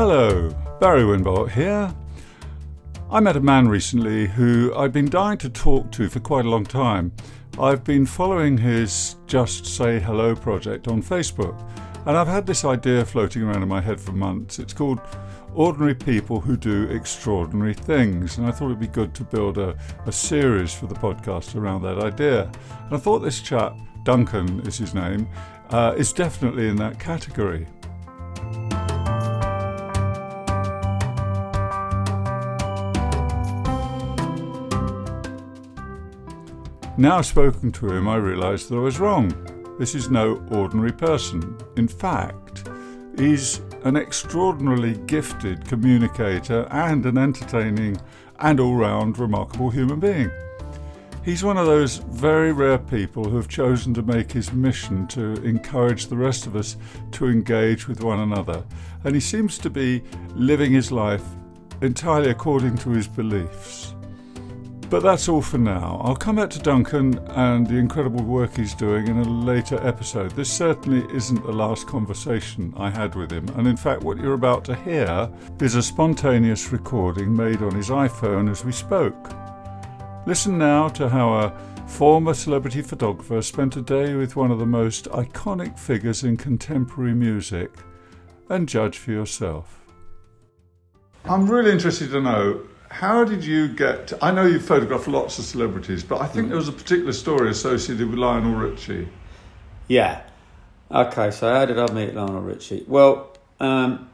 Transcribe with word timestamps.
Hello, 0.00 0.48
Barry 0.78 1.02
Winbolt 1.02 1.50
here. 1.50 1.92
I 3.10 3.18
met 3.18 3.36
a 3.36 3.40
man 3.40 3.66
recently 3.66 4.28
who 4.28 4.72
I've 4.76 4.92
been 4.92 5.10
dying 5.10 5.38
to 5.38 5.50
talk 5.50 5.90
to 5.90 6.08
for 6.08 6.20
quite 6.20 6.44
a 6.44 6.48
long 6.48 6.64
time. 6.64 7.10
I've 7.58 7.82
been 7.82 8.06
following 8.06 8.56
his 8.56 9.16
Just 9.26 9.66
Say 9.66 9.98
Hello 9.98 10.36
project 10.36 10.86
on 10.86 11.02
Facebook, 11.02 11.60
and 12.06 12.16
I've 12.16 12.28
had 12.28 12.46
this 12.46 12.64
idea 12.64 13.04
floating 13.04 13.42
around 13.42 13.60
in 13.60 13.68
my 13.68 13.80
head 13.80 14.00
for 14.00 14.12
months. 14.12 14.60
It's 14.60 14.72
called 14.72 15.00
Ordinary 15.52 15.96
People 15.96 16.40
Who 16.40 16.56
Do 16.56 16.84
Extraordinary 16.90 17.74
Things, 17.74 18.38
and 18.38 18.46
I 18.46 18.52
thought 18.52 18.66
it'd 18.66 18.78
be 18.78 18.86
good 18.86 19.16
to 19.16 19.24
build 19.24 19.58
a, 19.58 19.76
a 20.06 20.12
series 20.12 20.72
for 20.72 20.86
the 20.86 20.94
podcast 20.94 21.56
around 21.56 21.82
that 21.82 21.98
idea. 21.98 22.44
And 22.84 22.94
I 22.94 22.98
thought 22.98 23.18
this 23.18 23.40
chap, 23.40 23.76
Duncan 24.04 24.60
is 24.60 24.78
his 24.78 24.94
name, 24.94 25.28
uh, 25.70 25.94
is 25.96 26.12
definitely 26.12 26.68
in 26.68 26.76
that 26.76 27.00
category. 27.00 27.66
Now 36.98 37.20
spoken 37.20 37.70
to 37.70 37.92
him, 37.92 38.08
I 38.08 38.16
realised 38.16 38.68
that 38.68 38.76
I 38.76 38.80
was 38.80 38.98
wrong. 38.98 39.32
This 39.78 39.94
is 39.94 40.10
no 40.10 40.44
ordinary 40.50 40.90
person. 40.90 41.56
In 41.76 41.86
fact, 41.86 42.68
he's 43.16 43.62
an 43.84 43.96
extraordinarily 43.96 44.94
gifted 45.06 45.64
communicator 45.64 46.66
and 46.72 47.06
an 47.06 47.16
entertaining 47.16 48.00
and 48.40 48.58
all 48.58 48.74
round 48.74 49.16
remarkable 49.16 49.70
human 49.70 50.00
being. 50.00 50.28
He's 51.24 51.44
one 51.44 51.56
of 51.56 51.66
those 51.66 51.98
very 51.98 52.50
rare 52.50 52.78
people 52.78 53.22
who 53.22 53.36
have 53.36 53.46
chosen 53.46 53.94
to 53.94 54.02
make 54.02 54.32
his 54.32 54.52
mission 54.52 55.06
to 55.06 55.34
encourage 55.44 56.08
the 56.08 56.16
rest 56.16 56.48
of 56.48 56.56
us 56.56 56.76
to 57.12 57.28
engage 57.28 57.86
with 57.86 58.02
one 58.02 58.18
another, 58.18 58.64
and 59.04 59.14
he 59.14 59.20
seems 59.20 59.56
to 59.58 59.70
be 59.70 60.02
living 60.34 60.72
his 60.72 60.90
life 60.90 61.22
entirely 61.80 62.30
according 62.30 62.76
to 62.78 62.90
his 62.90 63.06
beliefs. 63.06 63.94
But 64.90 65.02
that's 65.02 65.28
all 65.28 65.42
for 65.42 65.58
now. 65.58 66.00
I'll 66.02 66.16
come 66.16 66.36
back 66.36 66.48
to 66.50 66.58
Duncan 66.58 67.18
and 67.28 67.66
the 67.66 67.76
incredible 67.76 68.24
work 68.24 68.56
he's 68.56 68.74
doing 68.74 69.06
in 69.06 69.18
a 69.18 69.28
later 69.28 69.78
episode. 69.86 70.30
This 70.30 70.50
certainly 70.50 71.04
isn't 71.14 71.44
the 71.44 71.52
last 71.52 71.86
conversation 71.86 72.72
I 72.74 72.88
had 72.88 73.14
with 73.14 73.30
him, 73.30 73.46
and 73.50 73.68
in 73.68 73.76
fact, 73.76 74.02
what 74.02 74.16
you're 74.16 74.32
about 74.32 74.64
to 74.64 74.74
hear 74.74 75.30
is 75.60 75.74
a 75.74 75.82
spontaneous 75.82 76.72
recording 76.72 77.36
made 77.36 77.60
on 77.60 77.74
his 77.74 77.90
iPhone 77.90 78.50
as 78.50 78.64
we 78.64 78.72
spoke. 78.72 79.30
Listen 80.26 80.56
now 80.56 80.88
to 80.88 81.06
how 81.10 81.34
a 81.34 81.52
former 81.86 82.32
celebrity 82.32 82.80
photographer 82.80 83.42
spent 83.42 83.76
a 83.76 83.82
day 83.82 84.14
with 84.14 84.36
one 84.36 84.50
of 84.50 84.58
the 84.58 84.66
most 84.66 85.04
iconic 85.10 85.78
figures 85.78 86.24
in 86.24 86.38
contemporary 86.38 87.14
music, 87.14 87.70
and 88.48 88.66
judge 88.66 88.96
for 88.96 89.10
yourself. 89.10 89.84
I'm 91.26 91.46
really 91.46 91.72
interested 91.72 92.10
to 92.12 92.22
know 92.22 92.62
how 92.90 93.24
did 93.24 93.44
you 93.44 93.68
get? 93.68 94.12
I 94.22 94.30
know 94.30 94.44
you've 94.44 94.64
photographed 94.64 95.08
lots 95.08 95.38
of 95.38 95.44
celebrities, 95.44 96.02
but 96.02 96.20
I 96.20 96.26
think 96.26 96.46
mm. 96.46 96.50
there 96.50 96.56
was 96.56 96.68
a 96.68 96.72
particular 96.72 97.12
story 97.12 97.50
associated 97.50 98.08
with 98.08 98.18
Lionel 98.18 98.54
Richie. 98.54 99.08
Yeah. 99.88 100.22
Okay, 100.90 101.30
so 101.30 101.52
how 101.52 101.66
did 101.66 101.78
I 101.78 101.92
meet 101.92 102.14
Lionel 102.14 102.40
Richie? 102.40 102.84
Well, 102.86 103.36
um, 103.60 104.08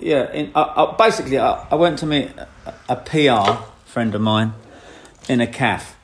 yeah, 0.00 0.32
in, 0.32 0.52
I, 0.54 0.62
I, 0.62 0.96
basically, 0.96 1.38
I, 1.38 1.66
I, 1.70 1.74
went 1.74 1.98
to 2.00 2.06
meet 2.06 2.30
a, 2.36 2.74
a, 2.88 2.96
PR 2.96 3.62
friend 3.84 4.14
of 4.14 4.20
mine 4.20 4.54
in 5.28 5.40
a 5.40 5.46
calf. 5.46 5.96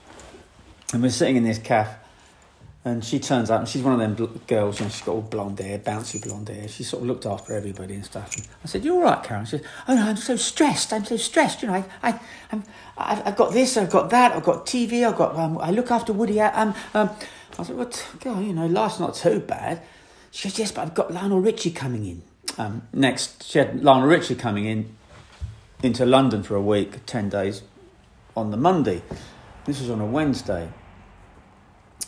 And 0.93 1.03
we're 1.03 1.11
sitting 1.11 1.37
in 1.37 1.45
this 1.45 1.59
calf, 1.59 1.89
and 2.85 3.05
she 3.05 3.21
turns 3.21 3.49
up, 3.49 3.61
and 3.61 3.69
she's 3.69 3.83
one 3.83 4.01
of 4.01 4.17
them 4.17 4.41
girls, 4.49 4.81
and 4.81 4.91
she's 4.91 5.03
got 5.03 5.13
all 5.13 5.21
blonde 5.21 5.61
hair, 5.61 5.79
bouncy 5.79 6.21
blonde 6.21 6.49
hair. 6.49 6.67
She 6.67 6.83
sort 6.83 7.03
of 7.03 7.09
looked 7.09 7.27
after 7.27 7.55
everybody 7.55 7.95
and 7.95 8.05
stuff. 8.05 8.37
And 8.37 8.47
I 8.65 8.67
said, 8.67 8.85
"You're 8.85 8.97
all 8.97 9.03
right, 9.03 9.23
Karen?" 9.23 9.45
She 9.45 9.59
said, 9.59 9.67
"Oh 9.87 9.95
no, 9.95 10.03
I'm 10.03 10.17
so 10.17 10.35
stressed. 10.35 10.93
I'm 10.93 11.05
so 11.05 11.17
stressed. 11.17 11.63
You 11.63 11.69
know, 11.69 11.75
I, 11.75 12.09
I, 12.09 12.21
I'm, 12.51 12.65
I've, 12.99 13.27
I've 13.29 13.37
got 13.37 13.53
this, 13.53 13.77
I've 13.77 13.91
got 13.91 14.11
that, 14.11 14.33
I've 14.33 14.43
got 14.43 14.67
TV, 14.67 15.07
I've 15.07 15.17
got, 15.17 15.37
um, 15.37 15.59
I 15.59 15.71
look 15.71 15.93
after 15.93 16.13
Woody. 16.13 16.41
Um, 16.41 16.75
um, 16.95 17.11
I 17.59 17.63
said, 17.63 17.77
"What? 17.77 18.05
God, 18.21 18.45
you 18.45 18.53
know, 18.53 18.67
life's 18.67 18.99
not 18.99 19.15
too 19.15 19.39
bad." 19.39 19.81
She 20.33 20.49
said, 20.49 20.59
"Yes, 20.59 20.73
but 20.73 20.83
I've 20.83 20.95
got 20.95 21.13
Lionel 21.13 21.41
Richie 21.41 21.71
coming 21.71 22.05
in." 22.05 22.23
Um, 22.59 22.83
next, 22.93 23.45
she 23.45 23.59
had 23.59 23.85
Lionel 23.85 24.09
Richie 24.09 24.35
coming 24.35 24.65
in 24.65 24.97
into 25.85 26.05
London 26.05 26.43
for 26.43 26.57
a 26.57 26.63
week, 26.63 27.07
ten 27.07 27.29
days, 27.29 27.63
on 28.37 28.51
the 28.51 28.57
Monday. 28.57 29.03
This 29.67 29.81
was 29.81 29.89
on 29.89 30.01
a 30.01 30.07
Wednesday. 30.07 30.69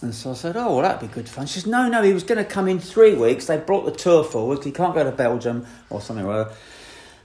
And 0.03 0.15
so 0.15 0.32
I 0.32 0.34
said, 0.34 0.56
oh, 0.56 0.77
well, 0.77 0.82
that'd 0.82 1.00
be 1.00 1.12
good 1.12 1.28
fun. 1.28 1.47
She 1.47 1.60
says, 1.60 1.66
no, 1.66 1.88
no, 1.88 2.03
he 2.03 2.12
was 2.12 2.25
going 2.25 2.38
to 2.38 2.44
come 2.44 2.69
in 2.69 2.78
three 2.78 3.15
weeks. 3.15 3.47
They 3.47 3.56
brought 3.59 3.84
the 3.84 3.93
tour 3.93 4.25
forward. 4.25 4.62
He 4.65 4.71
can't 4.71 4.94
go 4.94 5.05
to 5.05 5.12
Belgium 5.12 5.66
or 5.91 6.00
something 6.00 6.27
or 6.27 6.32
other. 6.32 6.55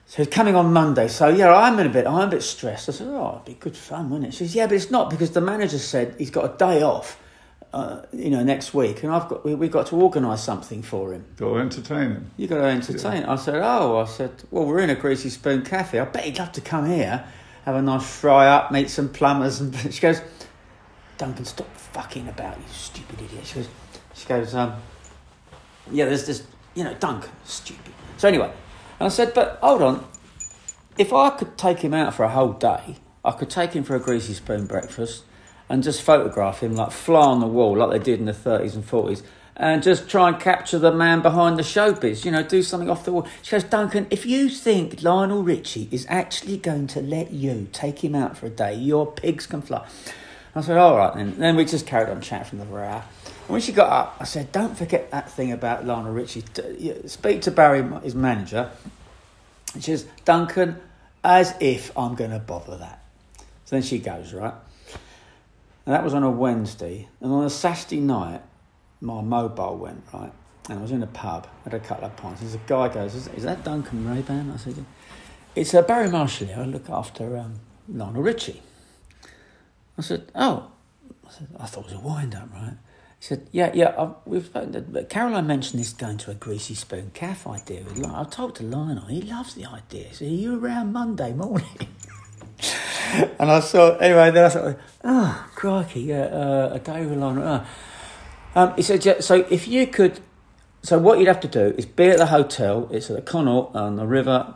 So 0.10 0.24
he's 0.24 0.34
coming 0.34 0.56
on 0.56 0.74
Monday. 0.74 1.08
So, 1.08 1.30
yeah, 1.30 1.54
I'm 1.54 1.78
in 1.78 1.86
a 1.86 1.90
bit, 1.90 2.08
I'm 2.08 2.28
a 2.28 2.32
bit 2.32 2.42
stressed. 2.42 2.90
I 2.90 2.94
said, 2.94 3.08
oh, 3.10 3.34
it'd 3.34 3.46
be 3.46 3.54
good 3.54 3.78
fun, 3.78 4.10
wouldn't 4.10 4.30
it? 4.30 4.32
She 4.34 4.46
says, 4.46 4.56
yeah, 4.56 4.66
but 4.66 4.74
it's 4.74 4.90
not 4.90 5.12
because 5.12 5.32
the 5.32 5.42
manager 5.42 5.78
said 5.78 6.16
he's 6.18 6.32
got 6.32 6.52
a 6.52 6.58
day 6.58 6.82
off, 6.82 7.22
uh, 7.74 8.02
you 8.12 8.32
know, 8.32 8.44
next 8.44 8.74
week. 8.74 9.04
And 9.04 9.12
I've 9.12 9.30
got, 9.30 9.46
we, 9.46 9.52
have 9.52 9.72
got 9.72 9.86
to 9.88 9.96
organise 9.96 10.44
something 10.44 10.82
for 10.82 11.14
him. 11.14 11.26
Got 11.38 11.54
to 11.54 11.60
entertain 11.60 12.12
him. 12.12 12.32
you 12.38 12.48
got 12.48 12.58
to 12.58 12.64
entertain. 12.64 13.22
Yeah. 13.22 13.34
I 13.34 13.36
said, 13.36 13.56
oh, 13.58 13.98
I 14.00 14.06
said, 14.06 14.32
well, 14.50 14.66
we're 14.66 14.80
in 14.80 14.90
a 14.90 14.96
Greasy 14.96 15.30
Spoon 15.30 15.64
Cafe. 15.64 16.00
I 16.00 16.06
bet 16.06 16.24
he'd 16.24 16.40
love 16.40 16.54
to 16.54 16.62
come 16.62 16.88
here, 16.88 17.24
have 17.66 17.76
a 17.76 17.82
nice 17.84 18.10
fry 18.10 18.48
up, 18.48 18.72
meet 18.72 18.90
some 18.90 19.10
plumbers. 19.10 19.62
And 19.62 19.76
she 19.94 20.02
goes, 20.02 20.22
Duncan, 21.20 21.44
stop 21.44 21.68
fucking 21.76 22.30
about, 22.30 22.58
you 22.58 22.64
stupid 22.72 23.22
idiot. 23.22 23.46
She 23.46 23.56
goes, 23.56 23.68
she 24.16 24.26
goes, 24.26 24.56
um, 24.56 24.82
yeah, 25.92 26.06
there's 26.06 26.26
this, 26.26 26.48
you 26.76 26.86
know, 26.86 26.94
Duncan, 26.94 27.30
stupid. 27.44 27.94
So 28.18 28.30
anyway, 28.30 28.50
and 29.00 29.06
I 29.06 29.10
said, 29.10 29.34
but 29.34 29.60
hold 29.62 29.82
on, 29.82 30.08
if 30.98 31.12
I 31.12 31.32
could 31.32 31.58
take 31.58 31.80
him 31.80 31.94
out 31.94 32.14
for 32.14 32.24
a 32.24 32.30
whole 32.30 32.54
day, 32.54 32.96
I 33.24 33.32
could 33.32 33.50
take 33.50 33.74
him 33.74 33.84
for 33.84 33.98
a 33.98 34.00
greasy 34.00 34.34
spoon 34.34 34.66
breakfast 34.66 35.26
and 35.68 35.84
just 35.84 36.02
photograph 36.02 36.62
him 36.64 36.74
like 36.74 36.92
fly 36.92 37.20
on 37.20 37.42
the 37.42 37.48
wall 37.48 37.76
like 37.76 37.92
they 37.92 38.00
did 38.00 38.20
in 38.20 38.26
the 38.26 38.32
30s 38.32 38.74
and 38.74 38.88
40s 38.88 39.22
and 39.58 39.84
just 39.84 40.10
try 40.10 40.30
and 40.30 40.40
capture 40.40 40.80
the 40.80 40.92
man 40.92 41.22
behind 41.22 41.58
the 41.58 41.64
showbiz, 41.64 42.24
you 42.24 42.32
know, 42.32 42.44
do 42.44 42.64
something 42.64 42.90
off 42.90 43.04
the 43.04 43.12
wall. 43.12 43.28
She 43.42 43.52
goes, 43.52 43.66
Duncan, 43.66 44.08
if 44.10 44.26
you 44.26 44.48
think 44.48 45.04
Lionel 45.04 45.44
Richie 45.44 45.90
is 45.92 46.06
actually 46.08 46.56
going 46.56 46.88
to 46.88 47.02
let 47.02 47.32
you 47.32 47.68
take 47.74 48.02
him 48.06 48.16
out 48.16 48.38
for 48.38 48.46
a 48.46 48.50
day, 48.50 48.74
your 48.74 49.12
pigs 49.12 49.46
can 49.46 49.62
fly. 49.62 49.86
I 50.56 50.62
said, 50.62 50.78
all 50.78 50.98
right 50.98 51.14
then. 51.14 51.30
And 51.30 51.42
then 51.42 51.56
we 51.56 51.66
just 51.66 51.86
carried 51.86 52.10
on 52.10 52.22
chatting 52.22 52.46
from 52.46 52.60
the 52.60 52.66
hour. 52.76 53.04
And 53.26 53.50
when 53.50 53.62
she 53.62 53.72
got 53.72 53.90
up, 53.90 54.18
I 54.20 54.24
said, 54.24 54.52
don't 54.52 54.78
forget 54.78 55.12
that 55.12 55.32
thing 55.32 55.52
about 55.52 55.86
Lionel 55.86 56.12
Richie. 56.12 56.44
Speak 57.08 57.42
to 57.44 57.52
Barry, 57.52 57.84
his 58.02 58.16
manager. 58.16 58.72
And 59.74 59.84
she 59.84 59.92
says, 59.92 60.08
Duncan, 60.26 60.80
as 61.24 61.54
if 61.60 61.96
I'm 61.98 62.16
going 62.16 62.32
to 62.32 62.40
bother 62.40 62.78
that. 62.78 63.04
So 63.66 63.76
then 63.76 63.84
she 63.84 64.00
goes, 64.00 64.34
right? 64.34 64.54
And 65.86 65.96
that 65.96 66.04
was 66.04 66.14
on 66.14 66.24
a 66.24 66.32
Wednesday. 66.32 67.08
And 67.22 67.32
on 67.32 67.46
a 67.46 67.50
Saturday 67.50 68.00
night, 68.00 68.42
my 69.02 69.22
mobile 69.22 69.78
went, 69.78 70.04
right? 70.14 70.32
And 70.70 70.80
I 70.80 70.82
was 70.82 70.92
in 70.92 71.02
a 71.02 71.08
pub, 71.08 71.48
had 71.64 71.74
a 71.74 71.80
couple 71.80 72.06
of 72.06 72.16
pints. 72.16 72.42
There's 72.42 72.56
a 72.56 72.60
guy 72.68 72.90
goes, 72.90 73.16
is, 73.16 73.28
is 73.30 73.44
that 73.44 73.64
Duncan 73.64 74.06
Raban? 74.06 74.54
I 74.54 74.58
said, 74.58 74.86
it's 75.56 75.74
uh, 75.74 75.82
Barry 75.82 76.10
Marshall 76.10 76.48
here. 76.48 76.60
I 76.60 76.66
look 76.66 76.90
after 76.90 77.38
um, 77.38 77.56
Lionel 77.88 78.22
Richie. 78.22 78.62
I 80.00 80.02
said, 80.02 80.32
oh. 80.34 80.72
I, 81.28 81.32
said, 81.32 81.48
I 81.60 81.66
thought 81.66 81.92
it 81.92 81.94
was 81.94 81.94
a 81.94 82.00
wind 82.00 82.34
up, 82.34 82.50
right? 82.54 82.74
He 83.20 83.26
said, 83.26 83.50
yeah, 83.52 83.70
yeah, 83.74 83.94
I've, 83.98 84.16
we've 84.26 84.46
spoken 84.46 85.06
Caroline 85.10 85.46
mentioned 85.46 85.82
this 85.82 85.92
going 85.92 86.18
to 86.20 86.32
a 86.32 86.36
greasy 86.36 86.74
spoon 86.74 87.12
calf 87.14 87.46
idea. 87.46 87.84
I've 88.14 88.32
talked 88.32 88.58
to 88.58 88.64
Lionel, 88.64 89.06
he 89.08 89.22
loves 89.22 89.56
the 89.56 89.66
idea. 89.66 90.14
So 90.14 90.24
are 90.24 90.30
you 90.30 90.58
around 90.58 90.94
Monday 90.94 91.34
morning? 91.34 91.68
and 93.14 93.52
I 93.52 93.60
saw, 93.60 93.98
anyway, 93.98 94.32
then 94.32 94.46
I 94.46 94.50
thought, 94.50 94.80
oh, 95.04 95.50
crikey, 95.54 96.02
yeah, 96.02 96.24
uh, 96.24 96.72
a 96.74 96.80
day 96.80 97.06
with 97.06 97.20
Lionel. 97.20 97.46
Uh. 97.46 97.66
Um, 98.56 98.74
he 98.78 98.82
said, 98.82 99.04
yeah, 99.06 99.20
so 99.20 99.46
if 99.50 99.68
you 99.68 99.86
could, 99.86 100.22
so 100.82 100.98
what 100.98 101.20
you'd 101.20 101.28
have 101.28 101.42
to 101.42 101.48
do 101.50 101.76
is 101.78 101.86
be 101.86 102.06
at 102.06 102.18
the 102.18 102.28
hotel, 102.28 102.88
it's 102.90 103.10
at 103.10 103.18
the 103.18 103.22
Connaught 103.22 103.76
on 103.76 103.98
the 103.98 104.08
river, 104.08 104.56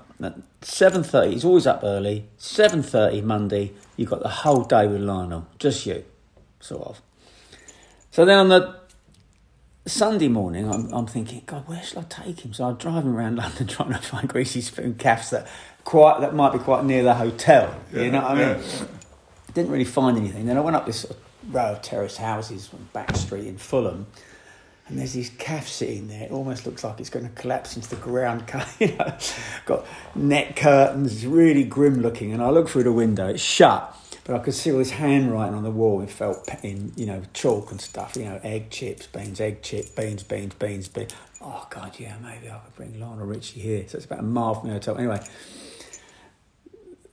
7.30, 0.64 1.34
he's 1.34 1.46
always 1.46 1.68
up 1.68 1.82
early, 1.84 2.26
7.30 2.40 3.24
Monday, 3.24 3.74
you've 3.98 4.10
got 4.10 4.22
the 4.22 4.30
whole 4.30 4.64
day 4.64 4.88
with 4.88 5.02
Lionel, 5.02 5.48
just 5.60 5.86
you, 5.86 6.04
sort 6.60 6.88
of. 6.88 7.02
So 8.12 8.26
then 8.26 8.38
on 8.40 8.50
the 8.50 8.76
Sunday 9.86 10.30
morning, 10.30 10.70
I'm, 10.70 10.92
I'm 10.94 11.08
thinking, 11.08 11.44
God, 11.46 11.68
where 11.68 11.84
shall 11.84 12.02
I 12.02 12.06
take 12.06 12.42
him? 12.42 12.54
So 12.54 12.66
I'm 12.66 12.76
driving 12.76 13.12
around 13.12 13.36
London 13.38 13.68
trying 13.68 13.92
to 13.92 13.98
find 13.98 14.30
greasy 14.30 14.62
spoon 14.62 14.96
cafes 14.96 15.32
that 15.32 15.48
quite 15.84 16.22
that 16.22 16.34
might 16.34 16.54
be 16.54 16.60
quite 16.60 16.86
near 16.86 17.04
the 17.04 17.14
hotel. 17.14 17.76
Yeah, 17.92 18.04
you 18.04 18.12
know 18.12 18.22
what 18.22 18.32
I 18.32 18.54
mean? 18.54 18.64
Didn't 19.54 19.72
really 19.72 19.84
find 19.86 20.18
anything. 20.18 20.46
Then 20.46 20.58
I 20.58 20.62
went 20.62 20.76
up 20.76 20.86
this 20.86 21.02
sort 21.02 21.18
of 21.18 21.54
row 21.54 21.74
of 21.74 21.82
terraced 21.82 22.18
houses 22.18 22.70
Back 22.94 23.16
Street 23.18 23.46
in 23.46 23.58
Fulham, 23.58 24.08
and 24.88 25.00
there's 25.00 25.14
this 25.14 25.30
calf 25.38 25.68
sitting 25.68 26.08
there. 26.10 26.24
It 26.24 26.32
almost 26.32 26.66
looks 26.66 26.84
like 26.84 27.00
it's 27.00 27.10
going 27.10 27.28
to 27.28 27.32
collapse 27.36 27.76
into 27.76 27.90
the 27.90 27.96
ground. 27.96 28.44
you 28.80 28.96
know, 28.96 29.18
got 29.66 29.86
net 30.14 30.56
curtains, 30.56 31.26
really 31.26 31.64
grim 31.64 32.02
looking. 32.02 32.34
And 32.34 32.42
I 32.42 32.50
look 32.50 32.68
through 32.68 32.84
the 32.84 32.92
window, 32.92 33.30
it's 33.30 33.42
shut. 33.42 33.96
but 34.26 34.36
I 34.36 34.40
could 34.40 34.54
see 34.54 34.72
all 34.72 34.80
this 34.80 34.92
handwriting 34.92 35.56
on 35.56 35.64
the 35.64 35.72
wall 35.72 36.02
in 36.02 36.08
felt 36.08 36.50
in 36.64 36.94
you 36.98 37.06
know 37.06 37.22
chalk 37.34 37.72
and 37.72 37.80
stuff. 37.80 38.16
You 38.18 38.26
know, 38.26 38.40
egg 38.44 38.70
chips, 38.72 39.08
beans, 39.08 39.40
egg 39.40 39.62
chip, 39.62 39.96
beans, 39.96 40.24
beans, 40.24 40.54
beans, 40.56 40.88
beans. 40.90 41.14
Oh 41.42 41.66
God, 41.70 41.98
yeah, 41.98 42.16
maybe 42.22 42.50
I 42.50 42.58
could 42.60 42.76
bring 42.76 43.00
Lionel 43.00 43.26
Richie 43.26 43.62
here. 43.62 43.86
So 43.88 43.98
it's 43.98 44.06
about 44.06 44.20
a 44.20 44.24
mile 44.24 44.56
from 44.56 44.70
the 44.70 44.76
hotel. 44.76 44.98
Anyway, 44.98 45.22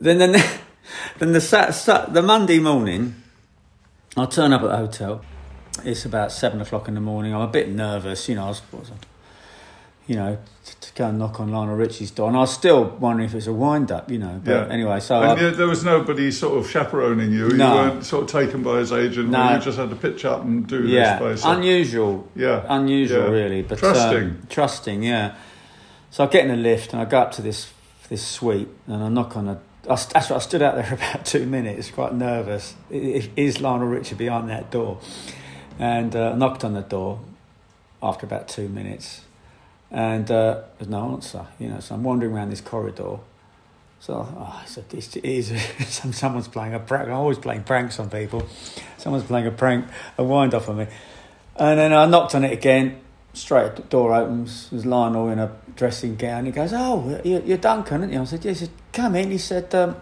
then 0.00 0.18
then 0.18 0.32
then 1.18 1.32
the 1.32 1.40
sat, 1.40 1.74
sat, 1.74 2.14
the 2.14 2.22
Monday 2.22 2.58
morning, 2.58 3.14
I 4.16 4.26
turn 4.26 4.52
up 4.52 4.62
at 4.62 4.68
the 4.68 4.76
hotel. 4.76 5.24
It's 5.84 6.04
about 6.04 6.32
seven 6.32 6.60
o'clock 6.60 6.88
in 6.88 6.94
the 6.94 7.00
morning. 7.00 7.34
I'm 7.34 7.40
a 7.42 7.46
bit 7.48 7.68
nervous, 7.70 8.28
you 8.28 8.34
know. 8.34 8.44
I 8.46 8.48
was, 8.48 8.62
was 8.72 8.90
you 10.06 10.16
know, 10.16 10.38
to, 10.64 10.80
to 10.80 10.94
go 10.94 11.06
and 11.06 11.18
knock 11.18 11.38
on 11.38 11.52
Lionel 11.52 11.76
Richie's 11.76 12.10
door, 12.10 12.26
and 12.28 12.36
I 12.36 12.40
was 12.40 12.52
still 12.52 12.84
wondering 12.84 13.28
if 13.28 13.34
it's 13.34 13.46
a 13.46 13.52
wind 13.52 13.92
up, 13.92 14.10
you 14.10 14.18
know. 14.18 14.40
But 14.44 14.50
Yeah. 14.68 14.72
anyway, 14.74 14.98
so 15.00 15.22
And 15.22 15.40
I, 15.40 15.50
there 15.50 15.68
was 15.68 15.84
nobody 15.84 16.30
sort 16.32 16.58
of 16.58 16.68
chaperoning 16.68 17.32
you. 17.32 17.48
No. 17.50 17.68
You 17.84 17.90
weren't 17.90 18.04
sort 18.04 18.24
of 18.24 18.28
taken 18.30 18.62
by 18.64 18.78
his 18.80 18.92
agent. 18.92 19.30
No. 19.30 19.54
You 19.54 19.60
just 19.60 19.78
had 19.78 19.88
to 19.90 19.96
pitch 19.96 20.24
up 20.24 20.42
and 20.42 20.66
do 20.66 20.86
yeah, 20.86 21.18
this 21.20 21.42
basically. 21.42 21.56
unusual, 21.56 22.28
Yeah. 22.34 22.64
unusual, 22.68 23.24
Yeah. 23.26 23.30
really, 23.30 23.62
but 23.62 23.78
Trusting. 23.78 24.22
um, 24.24 24.42
trusting, 24.50 25.02
yeah. 25.04 25.34
So 26.10 26.24
I 26.24 26.26
get 26.26 26.44
in 26.44 26.50
a 26.50 26.56
lift 26.56 26.92
and 26.92 27.00
I 27.00 27.04
go 27.04 27.20
up 27.20 27.32
to 27.32 27.42
this 27.42 27.72
this 28.08 28.26
suite 28.26 28.68
and 28.88 29.04
I 29.04 29.08
knock 29.08 29.36
on 29.36 29.46
a. 29.48 29.60
I, 29.88 29.94
st- 29.94 30.16
actually, 30.16 30.36
I 30.36 30.38
stood 30.40 30.62
out 30.62 30.74
there 30.74 30.82
for 30.84 30.94
about 30.96 31.24
two 31.24 31.46
minutes, 31.46 31.88
quite 31.92 32.12
nervous. 32.12 32.74
Is 32.90 33.60
Lionel 33.60 33.86
Richie 33.86 34.16
behind 34.16 34.50
that 34.50 34.72
door? 34.72 34.98
And 35.80 36.14
uh, 36.14 36.34
knocked 36.34 36.62
on 36.62 36.74
the 36.74 36.82
door 36.82 37.20
after 38.02 38.26
about 38.26 38.48
two 38.48 38.68
minutes, 38.68 39.22
and 39.90 40.30
uh, 40.30 40.60
there's 40.78 40.90
no 40.90 41.12
answer. 41.12 41.46
You 41.58 41.70
know, 41.70 41.80
so 41.80 41.94
I'm 41.94 42.02
wandering 42.02 42.34
around 42.34 42.50
this 42.50 42.60
corridor. 42.60 43.18
So 44.00 44.26
oh, 44.30 44.62
it's, 44.92 45.16
it 45.16 45.24
is 45.24 45.52
someone's 46.14 46.48
playing 46.48 46.74
a 46.74 46.80
prank. 46.80 47.08
I'm 47.08 47.14
always 47.14 47.38
playing 47.38 47.62
pranks 47.62 47.98
on 47.98 48.10
people. 48.10 48.46
Someone's 48.98 49.24
playing 49.24 49.46
a 49.46 49.50
prank, 49.50 49.86
a 50.18 50.24
wind 50.24 50.54
up 50.54 50.68
on 50.68 50.76
me. 50.76 50.86
And 51.56 51.78
then 51.78 51.94
I 51.94 52.04
knocked 52.04 52.34
on 52.34 52.44
it 52.44 52.52
again. 52.52 53.00
Straight 53.32 53.76
the 53.76 53.82
door 53.82 54.14
opens. 54.14 54.68
There's 54.70 54.84
Lionel 54.84 55.28
in 55.28 55.38
a 55.38 55.56
dressing 55.76 56.16
gown. 56.16 56.46
He 56.46 56.52
goes, 56.52 56.72
"Oh, 56.74 57.20
you're, 57.24 57.40
you're 57.40 57.58
Duncan, 57.58 58.00
aren't 58.00 58.12
you?" 58.12 58.20
I 58.20 58.24
said, 58.24 58.44
"Yes." 58.44 58.60
He 58.60 58.66
said, 58.66 58.74
"Come 58.92 59.14
in." 59.14 59.30
He 59.30 59.38
said, 59.38 59.74
um, 59.74 59.96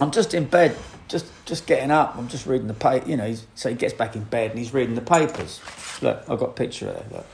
"I'm 0.00 0.10
just 0.10 0.34
in 0.34 0.46
bed, 0.46 0.76
just 1.08 1.26
just 1.44 1.66
getting 1.66 1.90
up. 1.90 2.16
I'm 2.16 2.28
just 2.28 2.46
reading 2.46 2.68
the 2.68 2.74
paper." 2.74 3.08
You 3.08 3.16
know, 3.16 3.26
he's, 3.26 3.46
so 3.54 3.68
he 3.68 3.74
gets 3.74 3.94
back 3.94 4.16
in 4.16 4.24
bed 4.24 4.50
and 4.50 4.58
he's 4.58 4.72
reading 4.74 4.94
the 4.94 5.00
papers. 5.00 5.60
Look, 6.00 6.22
I've 6.28 6.38
got 6.38 6.50
a 6.50 6.52
picture 6.52 6.88
of 6.88 6.96
it. 6.96 7.12
Look. 7.12 7.26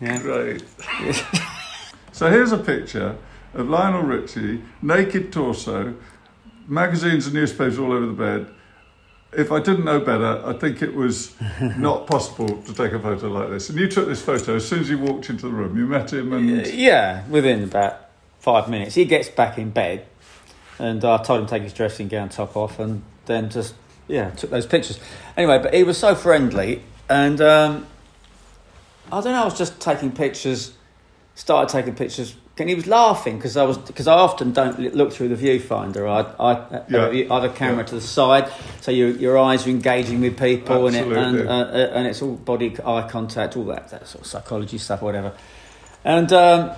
Yeah. 0.00 0.18
Great. 0.18 0.64
so 2.12 2.30
here's 2.30 2.52
a 2.52 2.58
picture 2.58 3.16
of 3.54 3.68
Lionel 3.68 4.02
Richie, 4.02 4.62
naked 4.82 5.32
torso, 5.32 5.94
magazines 6.66 7.26
and 7.26 7.34
newspapers 7.34 7.78
all 7.78 7.92
over 7.92 8.06
the 8.06 8.12
bed. 8.12 8.54
If 9.32 9.52
I 9.52 9.60
didn't 9.60 9.84
know 9.84 10.00
better, 10.00 10.42
I 10.44 10.54
think 10.54 10.80
it 10.80 10.94
was 10.94 11.34
not 11.76 12.06
possible 12.06 12.62
to 12.62 12.74
take 12.74 12.92
a 12.92 12.98
photo 12.98 13.28
like 13.28 13.50
this. 13.50 13.68
And 13.68 13.78
you 13.78 13.88
took 13.88 14.08
this 14.08 14.22
photo 14.22 14.56
as 14.56 14.66
soon 14.66 14.80
as 14.80 14.88
you 14.88 14.98
walked 14.98 15.28
into 15.28 15.46
the 15.46 15.52
room. 15.52 15.76
You 15.76 15.86
met 15.86 16.12
him 16.12 16.32
and 16.32 16.66
Yeah, 16.66 17.26
within 17.28 17.64
about 17.64 18.08
five 18.38 18.70
minutes. 18.70 18.94
He 18.94 19.04
gets 19.04 19.28
back 19.28 19.58
in 19.58 19.70
bed, 19.70 20.06
and 20.78 21.04
I 21.04 21.22
told 21.22 21.40
him 21.40 21.46
to 21.46 21.50
take 21.50 21.62
his 21.62 21.72
dressing 21.72 22.08
gown 22.08 22.28
top 22.28 22.56
off, 22.56 22.78
and 22.78 23.02
then 23.26 23.50
just, 23.50 23.74
yeah, 24.06 24.30
took 24.30 24.50
those 24.50 24.66
pictures. 24.66 24.98
Anyway, 25.36 25.58
but 25.62 25.74
he 25.74 25.82
was 25.82 25.98
so 25.98 26.14
friendly, 26.14 26.82
and 27.08 27.40
um, 27.40 27.86
I 29.12 29.20
don't 29.20 29.32
know, 29.32 29.42
I 29.42 29.44
was 29.44 29.58
just 29.58 29.80
taking 29.80 30.12
pictures, 30.12 30.72
started 31.34 31.70
taking 31.72 31.94
pictures. 31.94 32.36
And 32.60 32.68
he 32.68 32.74
was 32.74 32.88
laughing 32.88 33.36
because 33.36 33.56
I 33.56 33.62
was 33.62 33.78
because 33.78 34.08
I 34.08 34.14
often 34.14 34.52
don't 34.52 34.80
look 34.92 35.12
through 35.12 35.28
the 35.28 35.36
viewfinder. 35.36 36.08
I 36.08 36.22
I, 36.44 36.82
Yeah. 36.88 37.30
I 37.32 37.40
have 37.40 37.44
a 37.44 37.54
camera 37.54 37.84
Yeah. 37.84 37.90
to 37.90 37.94
the 37.94 38.00
side, 38.00 38.50
so 38.80 38.90
your 38.90 39.10
your 39.10 39.38
eyes 39.38 39.64
are 39.64 39.70
engaging 39.70 40.20
with 40.20 40.36
people, 40.36 40.88
and 40.88 40.96
it, 40.96 41.06
and, 41.06 41.48
uh, 41.48 41.52
uh, 41.52 41.92
and 41.94 42.08
it's 42.08 42.20
all 42.20 42.32
body 42.34 42.74
eye 42.84 43.06
contact, 43.08 43.56
all 43.56 43.62
that 43.66 43.90
that 43.90 44.08
sort 44.08 44.22
of 44.22 44.26
psychology 44.26 44.76
stuff, 44.76 45.02
whatever. 45.02 45.34
And 46.04 46.32
um, 46.32 46.72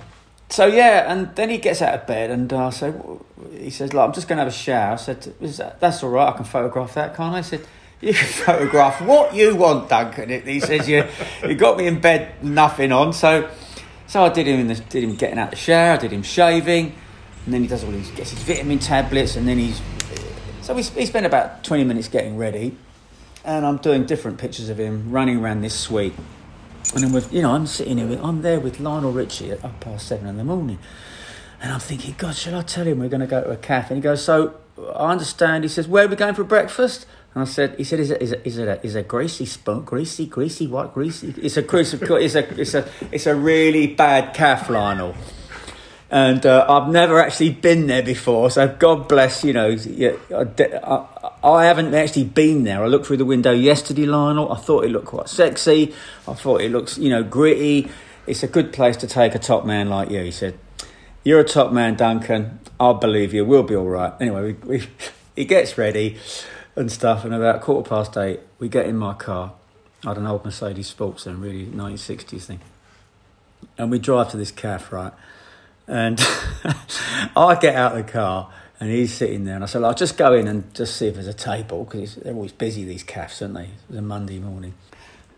so 0.51 0.67
yeah, 0.67 1.11
and 1.11 1.35
then 1.35 1.49
he 1.49 1.57
gets 1.57 1.81
out 1.81 1.95
of 1.95 2.05
bed, 2.05 2.29
and 2.29 2.51
uh, 2.51 2.67
I 2.67 2.69
say, 2.69 2.93
he 3.57 3.69
says, 3.69 3.93
"Look, 3.93 4.03
I'm 4.03 4.13
just 4.13 4.27
going 4.27 4.37
to 4.37 4.43
have 4.43 4.53
a 4.53 4.55
shower." 4.55 4.93
I 4.93 4.95
said, 4.97 5.21
that, 5.21 5.79
"That's 5.79 6.03
all 6.03 6.11
right. 6.11 6.27
I 6.27 6.31
can 6.33 6.45
photograph 6.45 6.93
that, 6.93 7.15
can't 7.15 7.33
I?" 7.33 7.39
I 7.39 7.41
said. 7.41 7.65
You 8.01 8.15
can 8.15 8.27
photograph 8.27 8.99
what 9.01 9.35
you 9.35 9.55
want, 9.55 9.87
Duncan. 9.87 10.27
He 10.43 10.59
says 10.59 10.89
you, 10.89 11.05
you 11.47 11.53
got 11.53 11.77
me 11.77 11.85
in 11.85 12.01
bed, 12.01 12.43
nothing 12.43 12.91
on. 12.91 13.13
So, 13.13 13.47
so 14.07 14.23
I 14.23 14.29
did 14.29 14.47
him 14.47 14.59
in 14.59 14.67
the, 14.69 14.75
did 14.75 15.03
him 15.03 15.15
getting 15.15 15.37
out 15.37 15.51
the 15.51 15.55
shower. 15.55 15.93
I 15.93 15.97
did 15.97 16.11
him 16.11 16.23
shaving, 16.23 16.95
and 17.45 17.53
then 17.53 17.61
he 17.61 17.67
does 17.67 17.83
all 17.83 17.91
his 17.91 18.09
gets 18.09 18.31
his 18.31 18.39
vitamin 18.39 18.79
tablets, 18.79 19.35
and 19.35 19.47
then 19.47 19.59
he's 19.59 19.79
so 20.63 20.73
we, 20.73 20.83
we 20.95 21.05
spent 21.05 21.27
about 21.27 21.63
twenty 21.63 21.83
minutes 21.83 22.07
getting 22.07 22.37
ready, 22.37 22.75
and 23.45 23.63
I'm 23.67 23.77
doing 23.77 24.07
different 24.07 24.39
pictures 24.39 24.69
of 24.69 24.79
him 24.79 25.11
running 25.11 25.37
around 25.37 25.61
this 25.61 25.79
suite. 25.79 26.15
And 26.93 27.03
then 27.03 27.13
with 27.13 27.31
you 27.31 27.41
know, 27.41 27.51
I'm 27.51 27.67
sitting 27.67 27.97
here, 27.97 28.07
with, 28.07 28.23
I'm 28.23 28.41
there 28.41 28.59
with 28.59 28.79
Lionel 28.79 29.11
Richie 29.11 29.51
at 29.51 29.59
half 29.61 29.79
past 29.79 30.07
seven 30.07 30.27
in 30.27 30.37
the 30.37 30.43
morning, 30.43 30.79
and 31.61 31.71
I'm 31.71 31.79
thinking, 31.79 32.15
God, 32.17 32.35
shall 32.35 32.57
I 32.57 32.63
tell 32.63 32.85
him 32.85 32.99
we're 32.99 33.09
going 33.09 33.21
to 33.21 33.27
go 33.27 33.43
to 33.43 33.51
a 33.51 33.57
cafe? 33.57 33.95
And 33.95 33.97
he 33.97 34.01
goes, 34.01 34.23
So 34.23 34.55
I 34.95 35.11
understand. 35.11 35.63
He 35.63 35.69
says, 35.69 35.87
Where 35.87 36.05
are 36.05 36.07
we 36.07 36.15
going 36.15 36.33
for 36.33 36.43
breakfast? 36.43 37.05
And 37.33 37.43
I 37.43 37.45
said, 37.45 37.75
He 37.77 37.83
said, 37.83 37.99
Is 37.99 38.11
it 38.11 38.21
is 38.21 38.31
it 38.31 38.41
is 38.43 38.57
it 38.57 38.67
a, 38.67 38.85
is 38.85 38.95
a 38.95 39.03
greasy 39.03 39.45
spoon, 39.45 39.83
greasy, 39.83 40.25
greasy, 40.25 40.67
what 40.67 40.93
greasy? 40.93 41.33
It's 41.37 41.57
a 41.57 41.61
a 41.61 42.15
it's 42.15 42.35
a 42.35 42.59
it's 42.59 42.73
a 42.73 42.89
it's 43.11 43.25
a 43.25 43.35
really 43.35 43.87
bad 43.87 44.33
calf, 44.33 44.69
Lionel. 44.69 45.15
And 46.11 46.45
uh, 46.45 46.65
I've 46.67 46.89
never 46.89 47.21
actually 47.21 47.51
been 47.51 47.87
there 47.87 48.03
before, 48.03 48.51
so 48.51 48.67
God 48.67 49.07
bless, 49.07 49.45
you 49.45 49.53
know. 49.53 49.77
I, 50.35 51.05
I 51.41 51.65
haven't 51.65 51.93
actually 51.93 52.25
been 52.25 52.65
there. 52.65 52.83
I 52.83 52.87
looked 52.87 53.05
through 53.05 53.17
the 53.17 53.25
window 53.25 53.53
yesterday, 53.53 54.05
Lionel. 54.05 54.51
I 54.51 54.57
thought 54.57 54.83
it 54.83 54.89
looked 54.89 55.05
quite 55.05 55.29
sexy. 55.29 55.95
I 56.27 56.33
thought 56.33 56.59
it 56.59 56.69
looks, 56.69 56.97
you 56.97 57.09
know, 57.09 57.23
gritty. 57.23 57.89
It's 58.27 58.43
a 58.43 58.47
good 58.47 58.73
place 58.73 58.97
to 58.97 59.07
take 59.07 59.35
a 59.35 59.39
top 59.39 59.65
man 59.65 59.87
like 59.87 60.11
you. 60.11 60.21
He 60.21 60.31
said, 60.31 60.59
"You're 61.23 61.39
a 61.39 61.45
top 61.45 61.71
man, 61.71 61.95
Duncan. 61.95 62.59
I 62.77 62.91
believe 62.91 63.33
you. 63.33 63.45
We'll 63.45 63.63
be 63.63 63.77
all 63.77 63.87
right." 63.87 64.11
Anyway, 64.19 64.51
we, 64.51 64.79
we, 64.79 64.87
he 65.37 65.45
gets 65.45 65.77
ready 65.77 66.17
and 66.75 66.91
stuff, 66.91 67.23
and 67.23 67.33
about 67.33 67.61
quarter 67.61 67.87
past 67.87 68.17
eight, 68.17 68.41
we 68.59 68.67
get 68.67 68.85
in 68.85 68.97
my 68.97 69.13
car. 69.13 69.53
I 70.05 70.09
had 70.09 70.17
an 70.17 70.27
old 70.27 70.43
Mercedes 70.43 70.87
Sports 70.87 71.23
then, 71.23 71.39
really 71.39 71.65
1960s 71.67 72.43
thing, 72.43 72.59
and 73.77 73.89
we 73.89 73.97
drive 73.97 74.29
to 74.31 74.37
this 74.37 74.51
cafe, 74.51 74.93
right? 74.93 75.13
And 75.91 76.17
I 77.35 77.57
get 77.59 77.75
out 77.75 77.97
of 77.97 78.05
the 78.05 78.11
car 78.11 78.49
and 78.79 78.89
he's 78.89 79.13
sitting 79.13 79.43
there. 79.43 79.55
And 79.55 79.63
I 79.63 79.67
said, 79.67 79.83
I'll 79.83 79.93
just 79.93 80.17
go 80.17 80.33
in 80.33 80.47
and 80.47 80.73
just 80.73 80.95
see 80.95 81.07
if 81.07 81.15
there's 81.15 81.27
a 81.27 81.33
table 81.33 81.83
because 81.83 82.15
they're 82.15 82.33
always 82.33 82.53
busy, 82.53 82.85
these 82.85 83.03
cafes, 83.03 83.41
aren't 83.41 83.55
they? 83.55 83.69
It's 83.89 83.97
a 83.97 84.01
Monday 84.01 84.39
morning. 84.39 84.73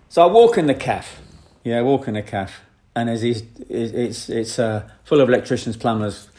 So 0.09 0.21
I 0.21 0.31
walk 0.31 0.59
in 0.59 0.67
the 0.67 0.75
cafe. 0.75 1.23
Yeah, 1.63 1.79
I 1.79 1.81
walk 1.81 2.07
in 2.07 2.13
the 2.13 2.21
cafe. 2.21 2.53
And 2.95 3.09
there's 3.09 3.21
these, 3.21 3.41
it's, 3.67 4.29
it's 4.29 4.60
uh, 4.60 4.88
full 5.03 5.22
of 5.22 5.27
electricians, 5.27 5.75
plumbers. 5.75 6.29